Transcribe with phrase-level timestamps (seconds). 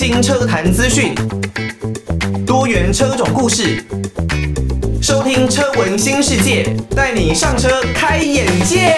[0.00, 1.12] 新车坛资讯，
[2.46, 3.82] 多元车种故事，
[5.02, 8.94] 收听车闻新世界，带你上车开眼界。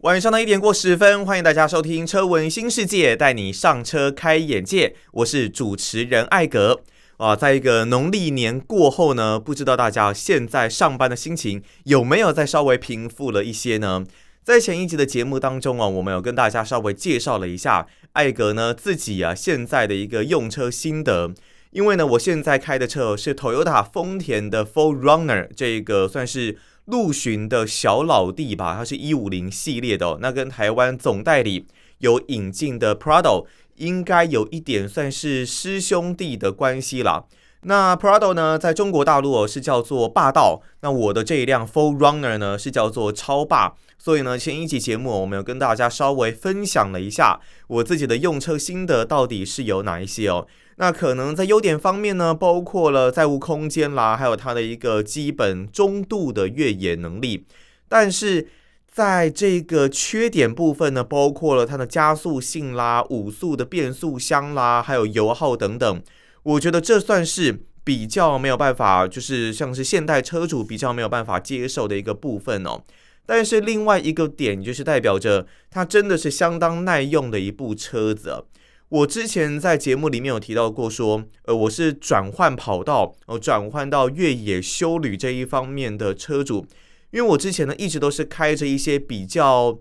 [0.00, 4.96] 晚上的一点过十分，欢迎大家收听车闻新世界，带你上车开眼界。
[5.12, 6.80] 我是主持人艾格。
[7.18, 14.04] 啊，在一个农历年过后呢，不知道大家现在上班的心情有没有再稍微平复了一些呢？
[14.48, 21.34] 在前一集的节目当中啊，我们有跟大家稍微介绍了一下艾格呢自己啊现在的一个用车心得。
[21.70, 30.16] 因为呢，我现在开的车是 Toyota 丰田的 f o r r u n n e r 这个算是陆巡的小老弟吧，它是一五零系列的。
[30.22, 31.66] 那跟台湾总代理
[31.98, 33.44] 有引进的 Prado。
[33.76, 37.26] 应该有一点算是师兄弟的关系啦。
[37.62, 43.74] 那 Prado 呢，在中国大陆是叫做霸道，那我的这一辆 Full Runner 呢是叫做超霸。
[43.98, 50.46] 所以呢，前一集节目我们有跟大家稍微分享了一下我自己的用车心得到底是有哪一些哦。
[50.76, 57.46] 那可能在优点方面呢，包括了载物空间啦，还有它的一个基本中度的越野能力，
[57.88, 58.48] 但是。
[58.90, 66.02] 在这个缺点部分呢，包括了它的加速性啦、五速的变速箱啦，还有油耗等等。
[66.48, 72.82] 我觉得这算是比较没有办法，就是像是现代车主比较没有办法接受的一个部分哦。
[73.26, 78.46] 但是另外一个点就是代表着它真的是相当耐用的一部车子。
[78.88, 86.66] 我之前在节目里面有提到过说，呃，我是转换跑道，哦，转换到越野修旅这一方面的车主。
[87.10, 89.78] 因为我之前呢一直都是开着一些比较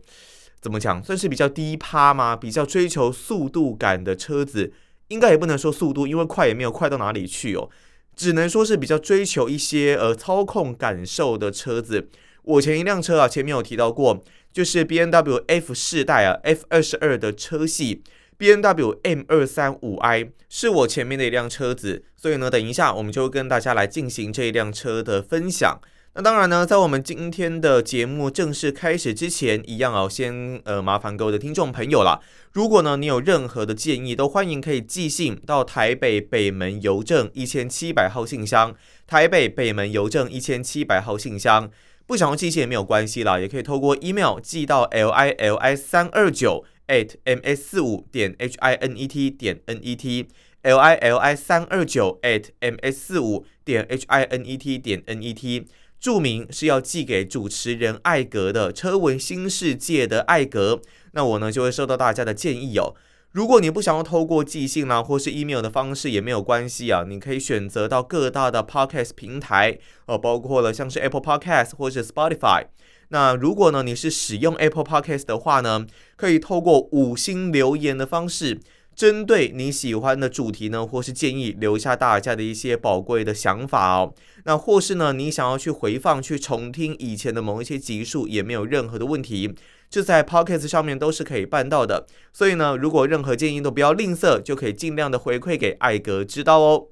[0.60, 4.74] 怎么讲，算是比较低趴嘛，比较追求速度感的车子，
[5.10, 7.70] 应该也不能说速度，因为快也没有快到哪里去哦，
[8.16, 12.10] 只能说是比较追求一些呃操控感受的车子。
[12.44, 18.04] 我前一辆车啊，前面有提到过，就是 B N W F 世代啊，F 二十二的车系
[18.38, 25.80] ，B N W M 二三五 i 是我前面的一辆车子，所以呢，等一下我们就跟大家来进行这一辆车的分享。
[26.18, 32.20] 那当然呢，在我们今天的节目正式开始之前，一样哦，先呃麻烦各位的听众朋友啦。
[32.54, 38.74] 如果呢你有任何的建议，都欢迎可以寄信到台北北门邮政一千七百号信箱，
[39.06, 41.70] 台北北门邮政一千七百号信箱。
[42.08, 49.08] 不想要寄信也没有关系啦，也可以透过 email 寄到 l i l i 三二九 at m s 四五点 h i n e
[49.08, 50.26] t 点 n e t
[50.64, 55.04] l i l i 三二九 at m s 四五点 h i n e t 点
[55.06, 55.68] n e t。
[56.00, 60.80] 注明是要寄给主持人艾格的车文新世界的艾格，
[61.14, 62.94] 那我呢就会收到大家的建议哦。
[63.32, 72.68] 如果你不想要透过寄信啦，或是 email 的方式也没有关系啊，你可以选择到各大的 podcast 平台哦，包括了像是 Apple Podcast 或是 Spotify。
[73.10, 75.86] 那如果呢你是使用 Apple Podcast 的话呢，
[76.16, 78.60] 可以透过五星留言的方式。
[78.98, 84.16] 针对你喜欢的主题呢，或是建议留下大家的一些宝贵的想法哦。
[84.44, 89.54] 那或是呢，你想要去回放、去重听以前的某一些集数，也没有任何的问题，
[89.88, 92.08] 就在 Podcast 上面都是可以办到的。
[92.34, 96.88] 所以呢，如果任何建议都不要吝啬，就可以尽量的回馈给艾格知道哦。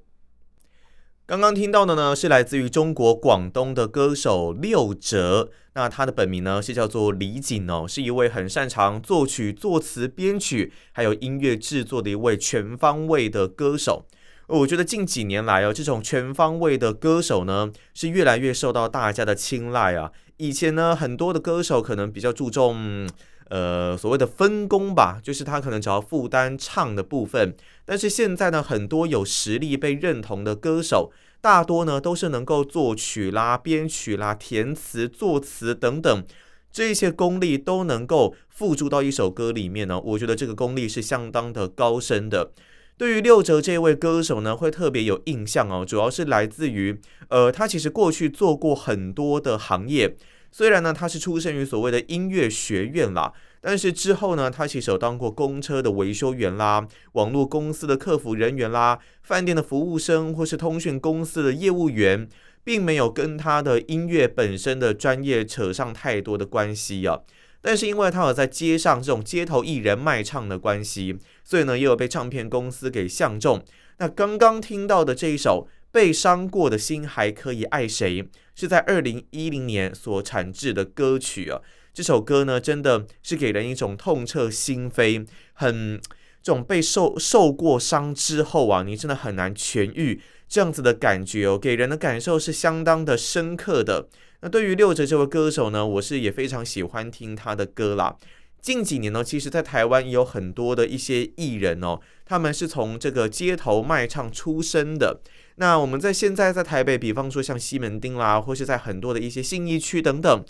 [1.26, 5.50] 刚刚听到的呢，是来自于中国广东的歌手六哲。
[5.76, 14.06] 那他的本名呢是叫做李锦哦，是一位很擅长作曲、作词、编曲，还有音乐制作的一位全方位的歌手。
[14.46, 20.10] 我觉得近几年来哦，这种全方位的歌手呢，是越来越受到大家的青睐啊。
[20.38, 23.06] 以前呢，很多的歌手可能比较注重。
[23.48, 27.54] 呃，所谓的分工吧，就是他可能只要负担唱的部分。
[27.84, 36.24] 但是现在呢，很多有实力被认同的歌手，大多呢都是能够作曲啦、编曲啦、填词、作词等等，
[36.72, 40.00] 这些功力都能够付诸到一首歌里面呢。
[40.00, 42.52] 我觉得这个功力是相当的高深的。
[42.98, 46.98] 对于六哲这位歌手呢，会特别有印象哦，主要是来自于，
[47.28, 50.16] 呃，他其实过去做过很多的行业。
[50.50, 53.34] 虽然呢，他是出生于所谓的音乐学院啦，
[53.68, 62.28] 但是之后呢，他其实有当过公车的维修员啦，网络公司的客服人员啦，饭店的服务生，或是通讯公司的业务员，
[62.62, 67.18] 并没有跟他的音乐本身的专业扯上太多的关系啊。
[67.60, 73.60] 但是因为他有在街上这种街头艺人卖唱的关系，所以呢，也有被唱片公司给相中。
[73.98, 75.66] 那刚刚听到的这一首。
[75.92, 78.28] 被伤过的心还可以爱谁？
[78.54, 81.62] 是在二零一零年所产制的歌曲啊。
[81.96, 85.98] 这首歌呢，真的是给人一种痛彻心扉，很
[86.42, 91.58] 这种被受受过伤之后啊，你真的很难痊愈这样子的感觉哦。
[91.58, 94.08] 给人的感受是相当的深刻的。
[94.42, 98.14] 那对于六哲这位歌手呢，我是也非常喜欢听他的歌啦。
[98.60, 105.22] 近几年呢，其实，在台湾也有很多的一些艺人哦，他们是从这个街头卖唱出身的。
[105.54, 110.44] 那我们在现在在台北，比方说像西门町啦，或是在很多的一些信义区等等，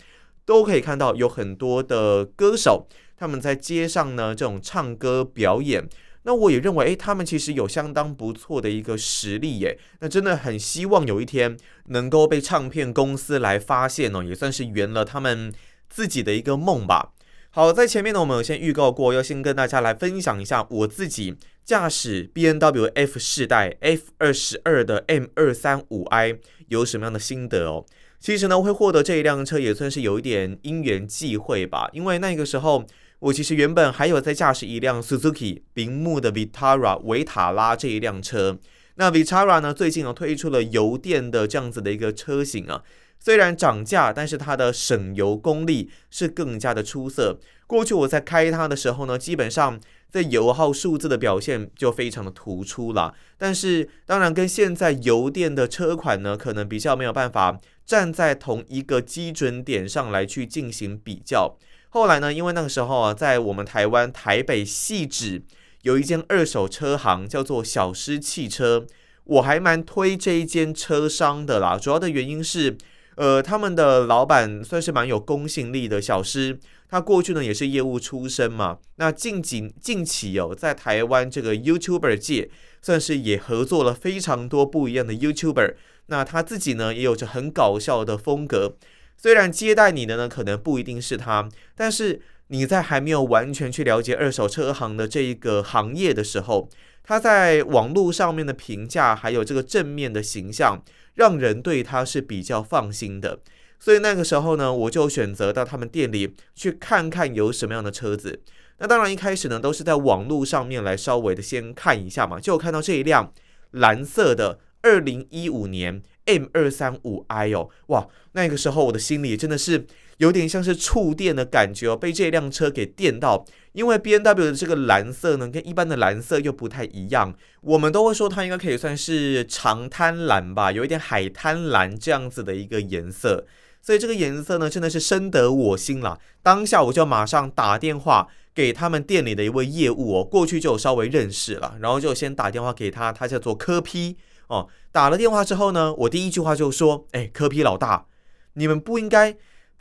[0.47, 2.87] 都可以看到有很多的歌手，
[3.19, 5.87] 他们在街上呢这种唱歌表演。
[6.23, 9.79] 那我也认为，诶，他们其实有相当不错的一个实力耶。
[10.01, 11.57] 那真的很希望有一天
[11.87, 15.53] 能够被唱片公司来发现哦，也算是圆了他们
[15.89, 17.13] 自己的一个梦吧。
[17.51, 27.87] 好，在前面呢，我们有先预告过，要先跟大家来分享一下我自己驾驶 B N W F 世代 F 二十二的 M 二三五 I 有什么样的心得哦。
[28.19, 32.85] 其实呢，会获得这一辆车也算是有一点因缘际会吧，因为那个时候
[33.19, 38.59] 我其实原本还有在驾驶一辆 Suzuki 铃木的 Vitara 维塔拉这一辆车。
[38.97, 42.83] 那 Vitara 呢，最近呢推出了油电的这样子的一个车型啊。
[43.19, 47.39] 虽然涨价，但是它的省油功力是更加的出色。
[47.67, 49.81] 过去我在开它的时候呢，基本上
[50.11, 53.15] 在油耗数字的表现就非常的突出了。
[53.39, 61.57] 但是当然跟现在油电的车款呢，可能比较没有办法站在同一个基准点上来去进行比较。
[61.91, 65.43] 后来呢，因为那个时候啊，在我们台湾台北汐止
[65.83, 68.87] 有一间二手车行叫做小狮汽车，
[69.25, 71.79] 我还蛮推这一间车商的啦。
[71.79, 72.77] 主要的原因是。
[73.17, 76.61] 呃，他们的老板算是蛮有公信力的小狮，
[76.91, 78.77] 他过去呢也是业务出身嘛。
[78.97, 82.51] 那近几近期哦，在台湾这个 YouTuber 界，
[82.83, 85.77] 算是也合作了非常多不一样的 YouTuber。
[86.07, 88.77] 那他自己呢也有着很搞笑的风格。
[89.17, 96.69] 虽然接待你的呢可能不一定是他，但是你在还没有完全去了解二手车行的这一个行业的时候，
[97.03, 100.83] 他在网络上面的评价还有这个正面的形象。
[101.17, 103.39] 让人对他是比较放心的，
[103.81, 108.43] 所以那个时候呢，我就选择到他们店里去看看有什么样的车子。
[108.77, 113.33] 那当然一开始呢，都是在网络上面来稍微的先看一下嘛，就看到这一辆
[113.71, 119.87] 蓝色的二零一五年 M 二三五 I 哦，哇，那个时候我的心里真的是。
[120.19, 123.45] 有点像是触电的感觉哦，被这辆车给电到。
[123.73, 127.35] 因为 BMW 的这个蓝色呢，跟一般的蓝色又不太一样。
[127.61, 133.45] 我们都会说它应该可以算是长滩蓝吧，有一点海滩蓝这样子的一个颜色。
[133.83, 136.19] 所以这个颜色呢，真的是深得我心了。
[136.43, 144.17] 当下我就马上打电话给他们店里的一位业务哦，过去就稍微认识了，然后就先打电话给他，他叫做柯 P
[144.49, 144.69] 哦。
[144.93, 148.07] 打了电话之后呢，我第一句话就说：“哎，科比老大，
[148.55, 149.37] 你们不应该。”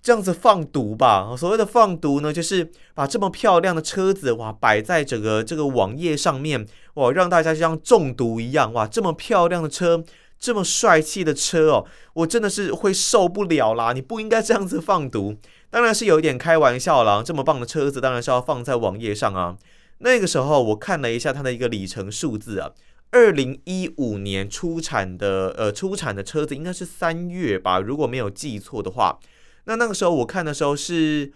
[0.06, 6.64] 这样子放毒吧，所谓的放毒呢，就是把这么漂亮的车子哇摆在整个这个网页上面，
[6.94, 10.04] 哇，让大家就像中毒一样哇，这么漂亮的车，
[10.38, 13.94] 这么帅气的车哦，我真的是会受不了啦！
[13.94, 15.38] 你不应该这样子放毒，
[15.72, 17.24] 当然是有一点开玩笑啦。
[17.26, 19.58] 这么棒的车子当然是要放在网页上啊。
[19.98, 22.70] 那个时候我看了一下它的一个里程数字啊，
[23.12, 29.20] 二零一五年出产的呃出产的车子应该是三月吧，如果没有记错的话。
[29.66, 31.32] 那那个时候我看的时候是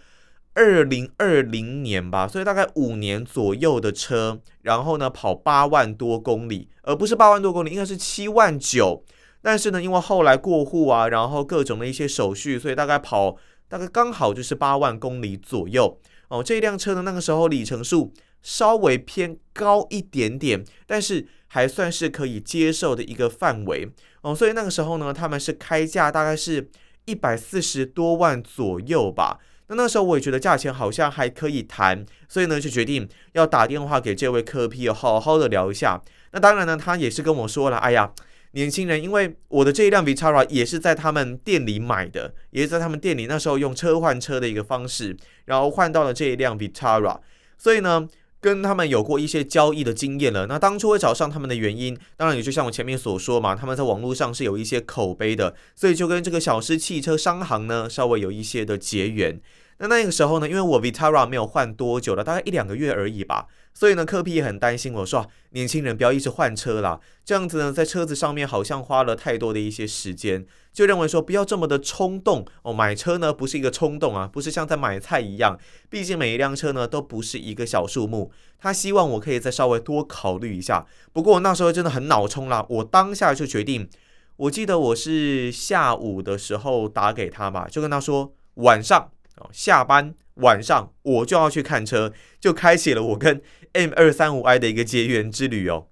[0.54, 9.04] 二零二零年吧，所以大概五年左右的车，然后呢跑八万多公里，而不是八万多公里，应该是七万九。
[9.42, 13.36] 但是呢，因为后来过户啊，然后各种的一些手续，所以大概跑
[13.68, 15.98] 大概刚好就是八万公里左右。
[16.28, 23.88] 哦，这辆车呢那个时候里程数稍微偏高一点点，但是还算是可以接受的一个范围。
[24.22, 26.70] 哦，所以那个时候呢，他们是开价大概是。
[27.06, 36.00] 一百四十多万左右吧，那那时候我也觉得价钱好像还可以谈，所以呢就决定要打电话给这位柯 P，好好的聊一下。
[36.32, 38.12] 那当然呢，他也是跟我说了，哎呀，
[38.52, 45.16] 年轻人，因为我的这一辆 Vitara 也是在他们店里买的，也是在他们店里那时候用车换车的一个方式，
[45.46, 47.18] 然后换到了这一辆 Vitara，
[47.58, 48.06] 所以呢。
[48.40, 50.46] 跟他们有过一些交易的经验了。
[50.46, 59.40] 那当初会找上他们的原因，当然也就像我前面所说嘛，他们在网络上是有一些口碑的，所以就跟这个小狮汽车商行呢稍微有一些的结缘。
[59.78, 63.46] 那那个时候呢，因为我 Vitara 没有换多久了，大概一两个月而已吧。
[63.72, 72.72] 所以呢，柯 P 也很担心我说，年轻人不要一直换车啦，这样子呢，在车子上面好像花了太多的一些时间，就认为说不要这么的冲动哦。
[72.72, 75.58] 买车呢不是一个冲动啊，不是像在买菜一样，
[75.88, 78.30] 毕竟每一辆车呢都不是一个小数目。
[78.58, 80.84] 他希望我可以再稍微多考虑一下。
[81.12, 83.88] 不过我那时候真的很脑冲啦，我当下就决定，
[84.36, 90.14] 我记得我是下午的时候打给他吧，就跟他说晚上哦下班。
[90.40, 93.40] 晚上我就要去看车，就开启了我跟
[93.72, 95.86] M 二三五 I 的一个结缘之旅哦。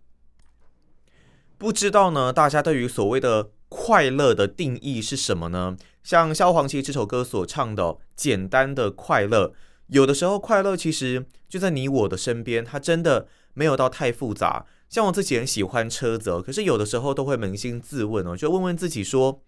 [1.56, 5.76] 不知道呢，大家对于所谓的快乐的定义是什么呢？
[6.02, 9.52] 像萧煌奇这首歌所唱的“简单的快乐”，
[9.88, 14.64] 有的时候快乐其实就在你我的身边，它真的没有到太复杂。
[14.88, 19.42] 像我自己很喜欢车子，可是有的时候都会扪心自问哦，就问问自己说：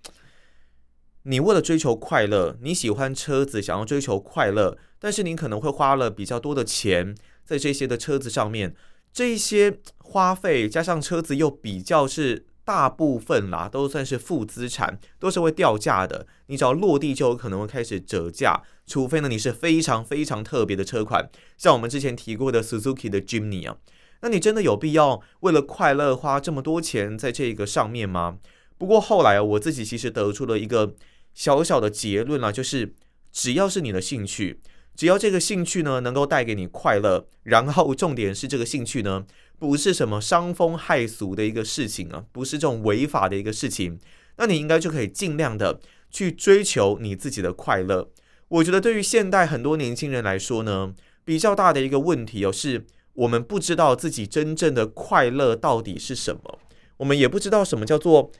[1.24, 8.74] 你为了追求快乐，你喜欢车子，想要追求快乐，但是你可能会花了比较多的钱在这些的车子上面，
[9.12, 12.46] 这一些花费加上车子又比较是。
[12.62, 16.28] 大部分啦都算是负资产，都是会掉价的。
[16.46, 23.78] 你只要落地就有可能会开始折价，除非呢你是非常非常特别的车款，像我们之前提过的 Suzuki 的 Jimny 啊。
[24.20, 28.38] 那你真的有必要为了快乐花这么多钱在这个上面吗？
[28.80, 30.94] 不过后来啊，我自己其实得出了一个
[31.34, 32.94] 小小的结论啦，就是
[33.30, 34.58] 只要是你的兴趣，
[34.96, 39.26] 只要这个兴趣呢能够带给你快乐，然后重点是这个兴趣呢。
[39.58, 44.00] 不是什么伤风害俗的一个事情啊，不是这种违法的一个事情，
[44.38, 45.78] 那你应该就可以尽量的
[46.10, 48.08] 去追求你自己的快乐。
[48.48, 50.94] 我觉得对于现代很多年轻人来说呢，
[51.26, 56.58] 比较大的一个问题哦，是我们不知道自己真正的快乐到底是什么，
[56.96, 58.32] 我们也不知道什么叫做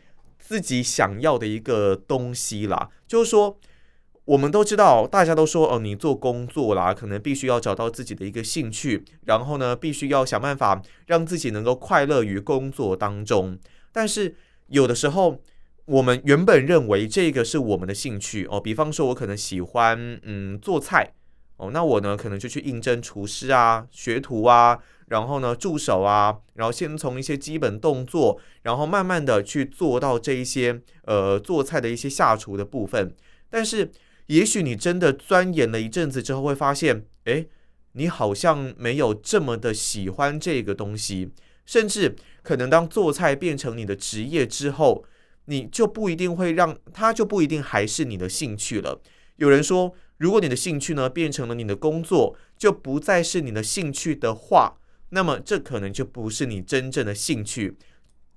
[0.51, 3.57] 自己想要的一个东西啦，就是说。
[4.27, 13.59] 我们都知道，大家都说哦，你做工作啦，可能必须要找到自己的一个兴趣，然后呢，必须要想办法让自己能够快乐于工作当中。
[13.91, 14.37] 但是
[14.69, 15.41] 有的时候，
[15.87, 21.13] 我们原本认为这个是我们的兴趣哦，比方说，我可能喜欢嗯做菜
[21.57, 24.79] 哦，那我呢可能就去应征厨师啊、学徒啊，
[25.11, 33.15] 然后呢助手啊，然后先从一些基本动作，然后慢慢的去做到这一些呃做菜的一些下厨的部分，
[33.49, 33.93] 但是。
[34.27, 37.49] 也许你真的钻研了一阵子之后，会发现，诶，
[37.95, 41.33] 你好像没有这么的喜欢这个东西，
[41.67, 42.15] 甚至
[42.45, 45.05] 可能当做菜变成你的职业之后，
[45.47, 49.01] 你就不一定会让它就不一定还是你的兴趣了。
[49.35, 54.77] 有人说，如果你的兴趣呢变成了你的工作，就不再是你的兴趣的话，
[55.11, 57.77] 那么这可能就不是你真正的兴趣，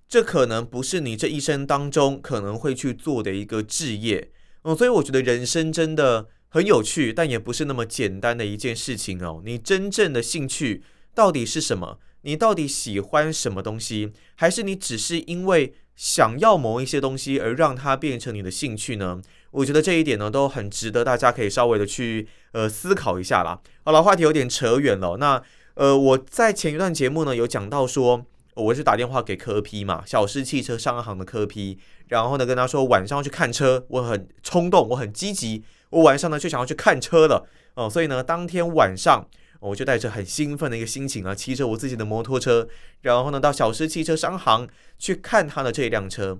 [0.07, 4.31] 这可能不是你这一生当中可能会去做的一个置业。
[4.63, 9.41] 哦，所以我觉得人生真的很有趣，但也不是那么简单的一件事情哦。
[9.45, 11.99] 你真正的兴趣到底是什么？
[12.21, 14.13] 你到底喜欢什么东西？
[14.35, 19.21] 还是你只是因为想要某一些东西而让它变成你的兴趣呢？
[19.51, 23.59] 我觉得这一点呢都很值得大家可以稍微的去呃思考一下啦。
[23.83, 25.17] 好了，话题有点扯远了。
[25.17, 25.43] 那
[25.75, 28.25] 呃，我在前一段节目呢有讲到说。
[28.55, 39.27] 我是打电话给科 P 嘛，小狮汽车商行的科 P，然后呢跟他说晚上要去看车，我很冲动，我很积极，我晚上呢就想要去看车了哦，所以呢当天晚上
[39.59, 42.67] 我就带着很兴奋的一个心情啊，骑着我自己的摩托车，
[43.01, 46.37] 然后呢到小狮汽车商行去看他的这一辆车。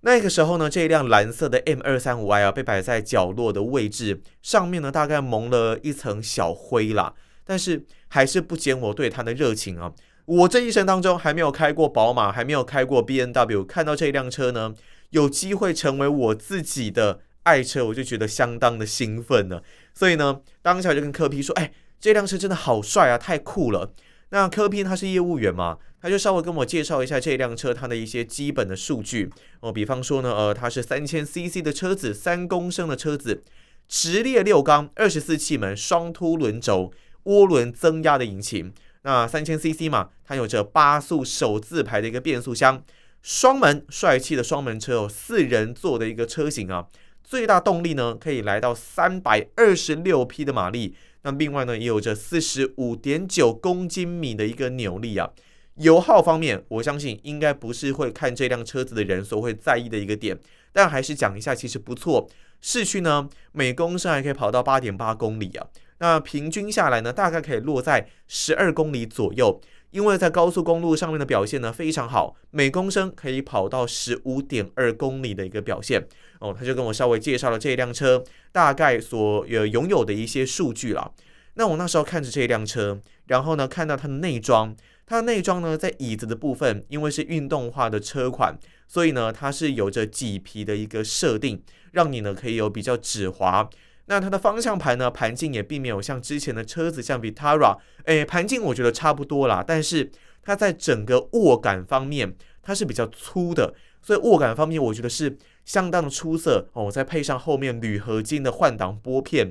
[0.00, 9.92] 那个时候呢，这一辆蓝色的 M 二三五 i 啊被摆在角落的位置，上面呢大概蒙了一层小灰啦，但是还是不减我对它的热情啊。
[10.24, 14.74] 我这一生当中还没有开过宝马，还没有开过 BMW，看到这辆车呢，
[15.10, 19.62] 有机会成为我自己的爱车，我就觉得相当的兴奋了。
[19.92, 23.92] 所以呢，当下就跟柯皮说：“哎，这辆车真的好帅啊，太酷了。”
[24.30, 29.28] 那柯皮他是业务员嘛，他就稍微跟我介绍一下这辆车它的一些基本的数据
[29.60, 33.42] 哦，比方说呢，呃，它是三千 CC 的车子，三公升的车子，
[33.88, 36.92] 直列六缸，二十四气门，双凸轮轴，
[37.24, 38.72] 涡轮增压的引擎。
[39.02, 42.82] 那三千 CC 嘛，它有着八速手自排的一个变速箱，
[43.20, 46.86] 双门帅气的双门车哦，四人座的一个车型啊，
[47.24, 55.30] 最大动力呢可以来到三百二十六匹的马力，那另外呢也有着四十五点九公斤米的一个扭力啊。
[55.76, 60.38] 油耗方面，我相信应该不是会看这辆车子的人所会在意的一个点，
[60.72, 62.28] 但还是讲一下，其实不错，
[62.60, 65.66] 市区呢每公升还可以跑到八点八公里啊。
[66.02, 69.60] 那平均下来呢，大概可以落在十二公里左右，
[69.92, 76.04] 因为在高速公路上面的表现呢非常好，每公升可以跑到十五点二公里的一个表现
[76.40, 76.52] 哦。
[76.52, 81.12] 他就跟我稍微介绍了这一辆车大概所有拥有的一些数据了。
[81.54, 84.74] 那我那时候看着这一辆车，然后呢看到它的内装，
[85.06, 93.70] 它的内装呢在椅子的部分，因为是运动化的车款，所以呢它是有着麂皮的一个设定，让你呢可以有比较止滑。
[94.12, 95.10] 那它的方向盘呢？
[95.10, 99.64] 盘径也并没有像之前的车子，像 Vitara，诶，盘径我觉得差不多啦。
[99.66, 100.10] 但是
[100.42, 106.92] 它在整个握感方面，它是比较粗的，所以握感方面我觉得是相当的出色哦。
[106.92, 109.50] 再配上后面铝合金的换挡拨片，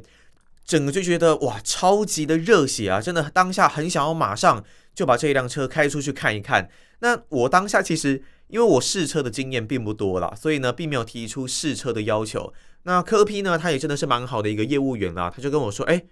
[0.63, 3.01] 整个就觉得哇，超级的热血啊！
[3.01, 4.63] 真的当下很想要马上
[4.93, 6.69] 就把这一辆车开出去看一看。
[6.99, 12.53] 那我当下其实因为我试车的经验并不多啦，所以呢，并没有提出试车的要求。
[12.83, 16.03] 那柯 P 呢，他也真的是蛮好的一个业务员啦，他就跟我说：“哎，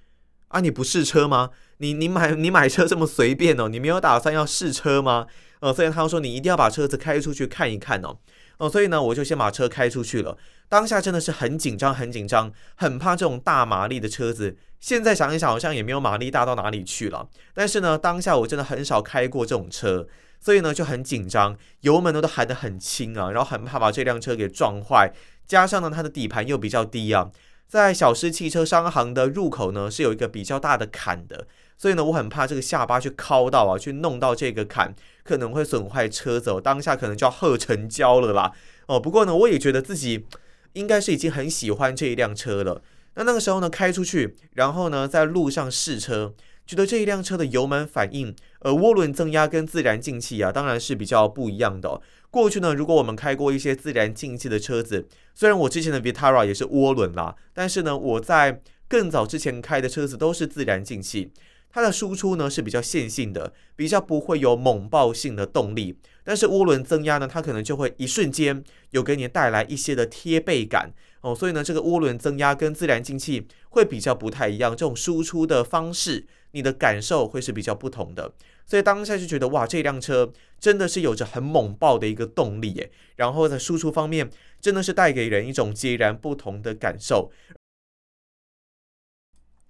[0.49, 1.49] 啊，你不试车吗？
[1.77, 5.27] 你你买你买车这么随便哦，你没有打算要试车吗？”
[5.61, 8.17] 呃，所以他说：“你一定要把车子开出去看一看哦。”
[8.59, 10.37] 哦，所以呢，我就先把车开出去了。
[10.67, 14.57] 当下真的是很紧张，很紧张，很怕这种大马力的车子。
[14.79, 17.27] 现在想一想，好像也没有马力大到哪里去了。
[17.53, 20.07] 但是呢，当下我真的很少开过这种车，
[20.39, 25.11] 所以呢就很紧张，油门呢都喊得很轻啊，然后很怕把这辆车给撞坏。
[25.49, 27.31] 加上呢，它的底盘又比较低啊，
[27.67, 31.47] 在小狮汽车商行的入口呢是有一个比较大的坎的。
[31.75, 36.61] 所以呢，我很怕这个下巴去敲到啊，去弄到这个坎，可能会损坏车子哦。
[36.61, 38.51] 当下可能就要喝成胶了啦。
[38.85, 40.27] 哦，不过呢，我也觉得自己
[40.73, 42.83] 应该是已经很喜欢这一辆车了。
[43.15, 46.33] 那那个时候呢，开出去，然后呢，在路上试车，
[46.67, 51.99] 觉得这一辆车的油门反应，呃，涡轮增压跟自然进气啊，当然是比较不一样的。
[52.31, 61.31] 过去呢，如果我们开过一些自然进气的车子，虽然我之前的 Vitara 也是涡轮啦，但是呢，我在更早之前开的车子都是自然进气。
[61.71, 70.91] 它的输出呢是比较线性的，比较不会有猛爆性的动力，但是涡轮增压呢，它可能就会一瞬间有给你带来一些的贴背感。
[71.21, 78.31] 哦，所以呢，这个涡轮增压跟自然进气会比较不太一样，这种输出的方式，你的感受会是比较不同的，
[78.65, 84.29] 所以当下就觉得哇，这辆车真的是有着很猛爆的一个动力耶，然后在输出方面
[84.61, 87.29] 真的是带给人一种截然不同的感受。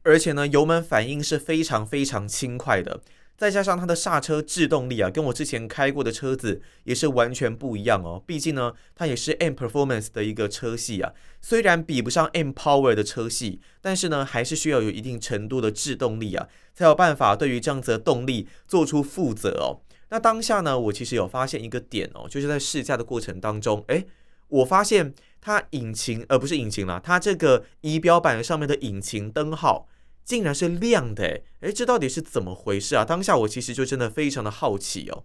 [0.03, 3.01] 而且呢，油门反应是非常非常轻快的，
[3.37, 8.21] 再加上它的刹车制动力啊，跟我之前开过的车子也是完全不一样哦。
[8.25, 19.79] 毕竟呢，它也是 M Performance 的一个车系啊，虽然比不上 M Power 的车系，但是呢，还是需要有一定程度的制动力啊，才有办法对于这样子的动力做出负责哦。
[20.09, 24.05] 那当下呢，我其实有发现一个点哦，就是在试驾的过程当中，诶，
[24.47, 29.87] 我发现它引擎，呃、不是引擎啦，它这个仪表板上面的引擎灯号。
[30.25, 33.03] 竟然是亮的，诶，这到底是怎么回事啊？
[33.03, 35.23] 当下我其实就真的非常的好奇哦。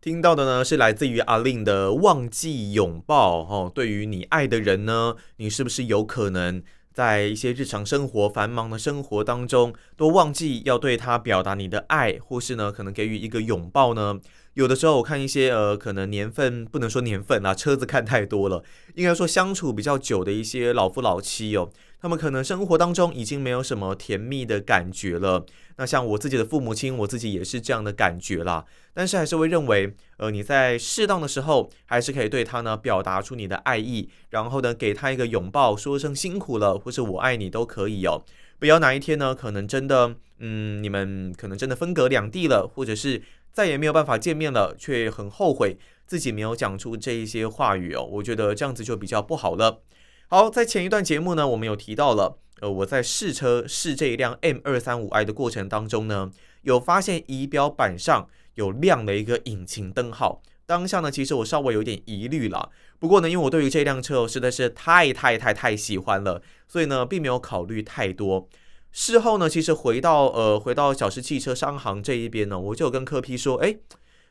[0.00, 3.70] 听到的呢是来自于阿令的《忘记拥抱》哦。
[3.74, 6.62] 对于你爱的人呢，你是不是有可能
[6.94, 14.18] 在一些日常生活繁忙的生活当中，都忘记要对他表达你的爱，或是呢可能给予一个拥抱呢？
[14.54, 18.62] 有的时候我看一些呃，可能年份不能说年份啊，车子看太多了，
[18.94, 25.46] 应该说相处比较久的一些老夫老妻哦，他们可能生活当中已经没有什么甜蜜的感觉了。
[25.76, 28.66] 那像我自己的父母亲，我自己也是这样的感觉啦。
[28.92, 38.22] 但是还是会认为，呃，你在适当的时候，还是可以对他呢表达出你的爱意，然后呢给他一个拥抱，说声辛苦了，或是我爱你都可以哦。
[38.58, 43.22] 不要哪一天呢，可能真的，嗯，你们可能真的分隔两地了，或者是。
[43.52, 48.02] 再也没有办法见面了，却很后悔自己没有讲出这一些话语哦。
[48.02, 49.82] 我觉得这样子就比较不好了。
[50.28, 56.30] 好，在前一段节目呢，我们有提到了，呃，我在试车试这一辆 M 二三五 i 的过程当中呢，
[56.62, 60.42] 有发现仪表板上有亮了一个引擎灯号。
[60.64, 62.70] 当下呢，其实我稍微有点疑虑了。
[62.98, 68.48] 不过呢，因为我对于这辆车实在是太太太太喜欢了，所以呢，并没有考虑太多。
[68.92, 73.80] 事后呢，其实回到呃回到小狮汽车商行这一边呢，我就跟柯 P 说，诶，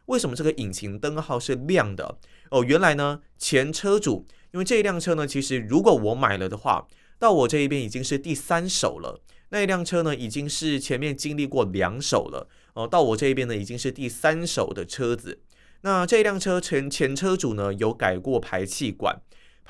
[0.05, 2.17] 为什么这个引擎灯号是亮的？
[2.51, 9.19] 哦，原来呢，前车主因为这一辆车呢，其实如果我买了的话，到我这一边已经是第三手了。
[9.49, 12.47] 那一辆车呢，已经是前面经历过两手了。
[12.73, 15.39] 哦，到我这一边呢，已经是第三手的车子。
[15.81, 19.21] 那这辆车前前车主呢，有改过排气管。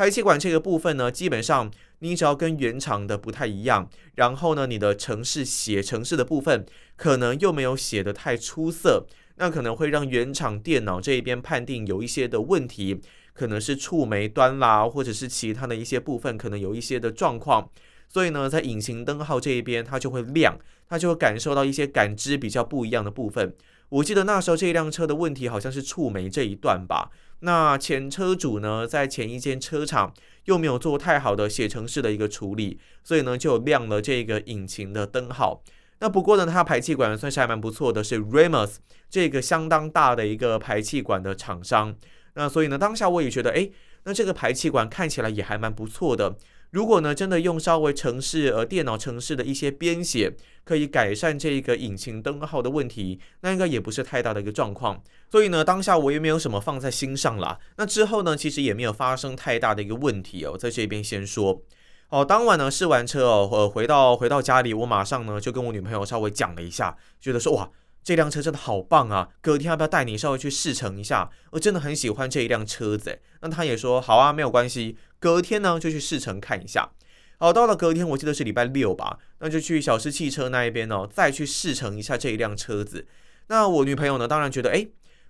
[0.02, 13.00] 排气管这个部分呢，基本上你只要跟原厂的不太一样，然后呢，你的城市写城市的部分可能又没有写得太出色，那可能会让原厂电脑这一边判定有一些的问题，
[13.34, 17.70] 可能是触媒端啦，或者是其他的一些部分可能有一些的状况，
[18.10, 20.58] 所以呢，在引擎灯号这一边它就会亮，
[20.90, 23.54] 它就会感受到一些感知比较不一样的部分。
[23.90, 27.12] 我记得那时候这辆车的问题好像是触媒这一段吧。
[27.42, 30.14] 那前车主呢，在前一间车厂
[30.46, 35.62] 又没有做太好的写程式的一个处理，所以呢就亮了这个引擎的灯号。
[36.00, 38.78] 那不过呢，它排气管算是还蛮不错的，是 Ramos
[39.10, 41.96] 这个相当大的一个排气管的厂商。
[42.34, 43.70] 那所以呢，当下我也觉得，哎，
[44.06, 46.36] 那这个排气管看起来也还蛮不错的。
[46.72, 55.04] 如果呢，真的用稍微程式呃电脑程式的一些编写，可以改善这个引擎灯号的问题，那应该也不是太大的一个状况。
[55.30, 57.60] 所以呢，当下我也没有什么放在心上啦。
[57.76, 60.58] 那之后呢，其实也没有发生太大的一个问题哦。
[60.58, 61.62] 在这边先说，
[62.08, 67.70] 哦，当晚呢试完车哦，呃，回到回到家里，我马上呢就跟我女朋友稍微讲了一下，觉得说哇，
[68.04, 71.30] 这辆车真的好棒啊，隔天要不要带你稍微去试乘一下？
[71.52, 76.92] 我真的很喜欢这一辆车子。”那他也说：“好啊，没有关系，隔天呢就去试乘看一下。”
[77.38, 83.08] 好，到了隔天，我记得是礼拜六吧，那就去小狮汽车那一边哦，再去试乘一下这一辆车子。
[83.48, 84.88] 那我女朋友呢，当然觉得，哎，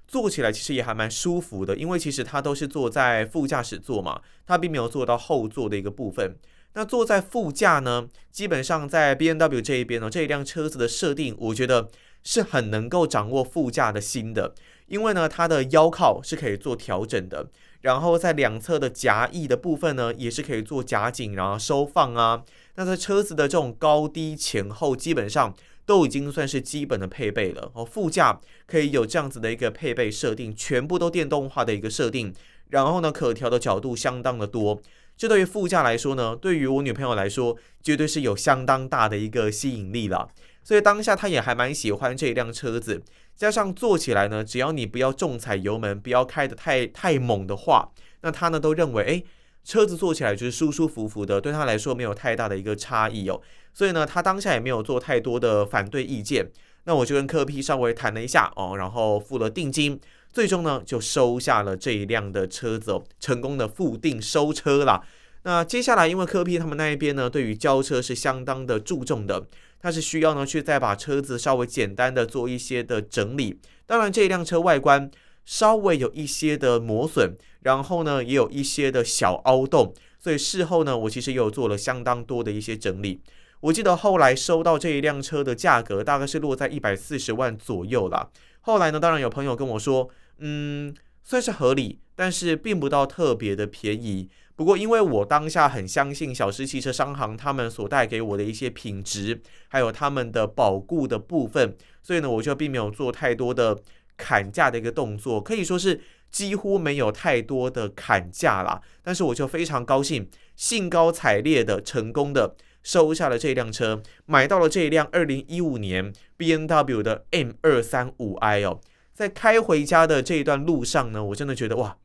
[0.07, 6.35] 坐起来其实也还蛮舒服的，因为其实她都是坐在副驾驶座嘛，她并没有坐到后座的一个部分。
[6.73, 11.89] 那坐在副驾呢，基本上在 B N W 这一边呢，这一辆车子的设定，我觉得
[12.23, 14.53] 是很能够掌握副驾的心的，
[14.87, 17.47] 因为呢，它的腰靠是可以做调整的。
[17.81, 22.43] 然后在两侧的夹翼的部分呢，也是可以做夹紧，然后收放啊。
[22.75, 25.51] 那在车子的这种高低前后，基本上
[25.85, 27.71] 都已经算是基本的配备了。
[27.73, 32.31] 哦，副驾可以有这样子的一个配备设定，全部都电动化的一个设定。
[32.69, 34.79] 然后呢，可调的角度相当的多。
[35.17, 40.29] 这对于副驾来说呢，对于我女朋友来说，绝对是有相当大的一个吸引力了。
[40.63, 43.01] 所以当下他也还蛮喜欢这一辆车子。
[43.35, 49.25] 加上坐起来呢，只要你不要重踩油门，不要开得太太猛的话，那他呢都认为，诶，
[49.63, 53.41] 车子坐起来就是舒舒服服的，对他来说没有太大的一个差异哦。
[53.73, 56.51] 所以呢，他当下也没有做太多的反对意见。
[56.83, 59.99] 那我就跟柯 P 稍微谈了一下哦，然后付了定金，
[60.31, 65.03] 最终呢就收下了这一辆的车子哦，成功的付定收车了。
[65.43, 69.47] 那接下来，因为柯 P 他们那一边呢，对于交车是相当的注重的。
[69.81, 75.09] 它是需要呢去再把车子稍微简单的做一些的整理，当然这一辆车外观
[75.43, 83.21] 稍微有一些的磨损，然后呢也有一些的小凹洞，所以事后呢我其实也有做了相当多的一些整理。
[83.61, 88.29] 我记得后来收到这一辆车的价格大概是落在一百四十万左右啦。
[88.61, 94.29] 后来呢，当然有朋友跟我说，嗯，算是合理，但是并不到特别的便宜。
[94.61, 103.75] 不过，因为我当下很相信小狮汽车商行他们所带给我的一些品质，还有他们的保固的部分，所以呢，我就并没有做太多的
[104.15, 108.79] 砍价的一个动作，可以说是几乎没有太多的砍价啦。
[109.01, 118.79] 但是我就非常高兴，兴高采烈的成功的收下了这辆车，买到了这一辆二零一五年 BMW 的 M 二三五 i 哦，
[119.11, 121.97] 在开回家的这一段路上呢，我真的觉得哇。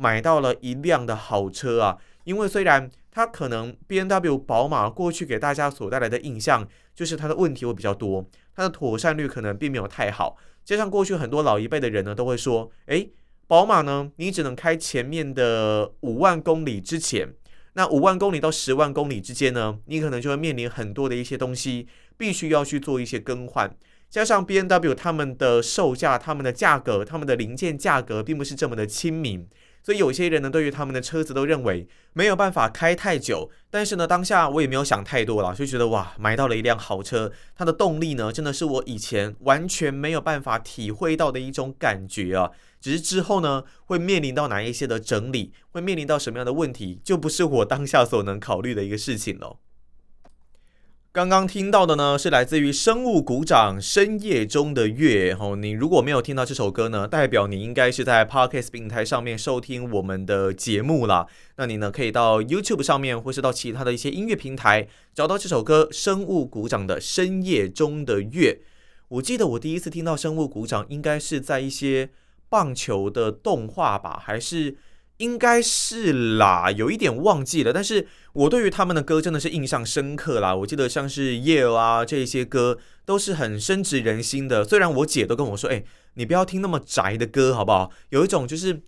[0.00, 1.98] 买到了一辆的好车啊！
[2.22, 10.36] 因为虽然它可能 B N W、宝马过去给大家所带来的印象就是它的问题会比较多，它的妥善率可能并没有太好。
[10.64, 13.10] 加上过去很多老一辈的人呢都会说：“诶，
[13.48, 17.34] 宝马呢，你只能开前面的五万公里之前，
[17.72, 23.68] 那五万公里到十万公里之间呢，你可能就会面临很多的一些东西，必须要去做一些更换。
[24.08, 29.44] 加上 B N W 他们的售价、他们的价格、他们的零件价格并不是这么的亲民。”
[29.88, 33.50] 所以有些人呢，对于他们的车子都认为没有办法开太久。
[33.70, 42.50] 但是呢，当下我也没有想太多了，就觉得哇，买到了一辆豪车，它的动力呢，真的是我以前完全没有办法体会到的一种感觉啊。
[42.82, 49.56] 只是之后呢，会面临到哪一些的整理，会面临到什么样的问题，就不是我当下所能考虑的一个事情了。
[51.18, 55.36] 刚刚听到的呢，是来自于生物鼓掌深夜中的月。
[55.40, 61.26] 哦，你如果没有听到这首歌呢，代表你应该是在 Podcast 平台上面收听我们的节目啦。
[61.56, 68.60] 那你呢，可以到 YouTube 上面，或是到其他的一些音乐平台，找到这首歌《生物鼓掌的深夜中的月》。
[69.08, 72.10] 我记得我第一次听到生物鼓掌，应该是在一些
[72.48, 74.76] 棒球的动画吧，还是？
[75.18, 77.72] 应该是啦，有一点忘记了。
[77.72, 80.54] 但是我对于他们的歌真的是印象深刻啦。
[80.54, 84.64] 我记得像是《Yeah》啊这些歌都是很深植人心的。
[84.64, 87.90] 虽然我姐都跟我说：“哎，你不要听那么宅的歌，好不好？
[88.10, 88.80] 有一种就是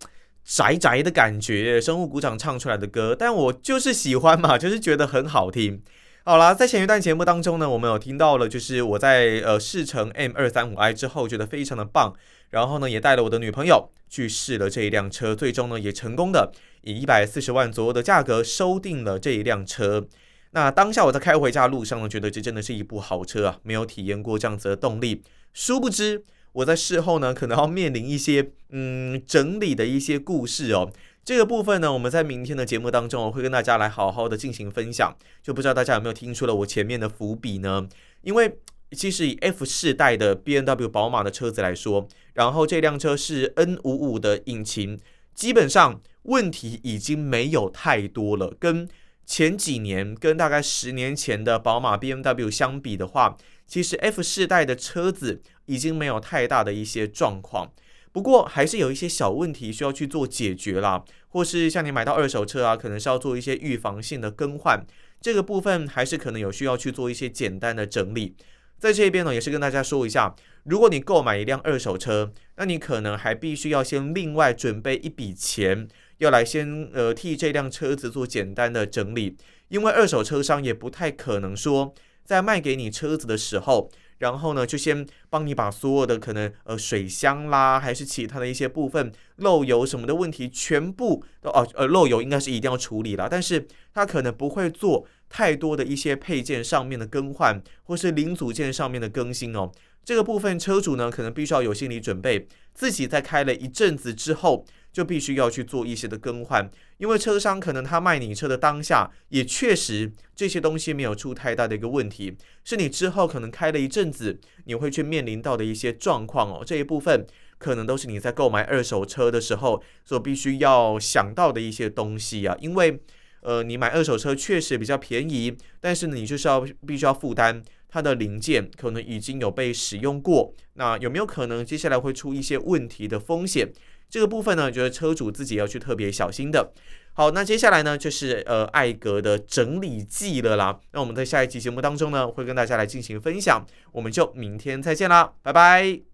[0.43, 5.81] 宅宅的感觉。”生物鼓掌唱出来的歌，但我就是喜欢嘛，就是觉得很好听。
[6.23, 12.13] 好啦，在前一段节目当中呢，我们有听到了，就是我在呃试乘 M 二三五 i 之后，觉得非常的棒。
[12.51, 16.51] 然后呢，也带了我的女朋友去试了这一辆车，最终呢，也成功的
[16.83, 20.07] 以一百四十万左右的价格收定了这一辆车。
[20.51, 25.23] 那当下我在开回家路上呢，觉得这真的是一部好车啊，没有体验过这样子的动力。
[25.53, 30.91] 殊不知我在事后呢，可能要面临一些嗯整理的一些故事哦。
[31.23, 35.15] 这个部分呢，我们在明天的节目当中我会跟大家来好好的进行分享。
[35.41, 37.87] 就不知道大家有没有听出了我前面的伏笔呢？
[38.23, 38.57] 因为
[38.91, 44.99] 其实以 F 世代的 BMW 宝马的车子来说，然后这辆车是 N 五五的引擎，
[45.33, 48.53] 基本上问题已经没有太多了。
[48.59, 48.87] 跟
[49.25, 57.71] 前几年、跟大概十年前的宝马 BMW 相比的话，其实 F 世代的车子已经没有太大的一些状况。
[58.11, 64.85] 不过还是有一些小问题需要去做解决啦，或是像你买到二手车啊，可能是要做一些预防性的更换，
[65.21, 68.35] 这个部分还是可能有需要去做一些简单的整理。
[68.81, 81.93] 在这边呢，也是跟大家说一下，如果你购买一辆二手车，那你可能还必须要先另外准备一笔钱，要来先呃替这辆车子做简单的整理，因为二手车商也不太可能说
[82.25, 83.91] 在卖给你车子的时候。
[84.21, 99.71] 然后呢，就先帮你把所有的可能呃水箱啦，还是其他的一些部分漏油什么的问题，全部都哦呃漏油应该是一定要处理了，但是他可能不会做太多的一些配件上面的更换，或是零组件上面的更新哦。
[100.05, 104.65] 这个部分车主呢，可能必须要有心理准备，自己在开了一阵子之后。
[104.91, 116.63] 就必须要去做一些的更换，因为车商可能他卖你车的当下，也确实这些东西没有出太大的一个问题，是你之后可能开了一阵子，你会去面临到的一些状况哦。
[116.65, 117.25] 这一部分
[117.57, 122.57] 可能都是你在购买二手车的时候所必须要想到的一些东西啊。
[122.59, 122.99] 因为
[123.41, 133.67] 呃，你买二手车确实比较便宜，但是呢，你就是要必须要负担它的零件可能已经有被使用过，那有没有可能接下来会出一些问题的风险？
[134.11, 136.71] 这个部分呢，觉得车主自己要去特别小心的。
[137.13, 140.79] 好，那接下来呢，就是呃艾格的整理记了啦。
[140.91, 143.65] 那我们在下一期节目当中呢，会跟大家来进行分享。
[143.93, 146.10] 我们就明天再见啦，拜拜。